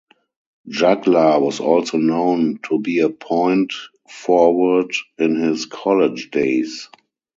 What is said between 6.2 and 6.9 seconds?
days.